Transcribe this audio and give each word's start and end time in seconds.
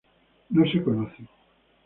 No 0.49 0.65
se 0.71 0.81
conocen. 0.81 1.27